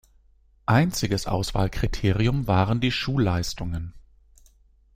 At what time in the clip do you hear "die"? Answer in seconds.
2.81-2.91